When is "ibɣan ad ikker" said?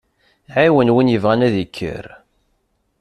1.15-2.05